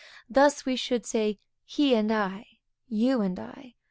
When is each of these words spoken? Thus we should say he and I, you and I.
Thus 0.27 0.65
we 0.65 0.75
should 0.77 1.05
say 1.05 1.37
he 1.63 1.93
and 1.93 2.11
I, 2.11 2.57
you 2.87 3.21
and 3.21 3.37
I. 3.39 3.75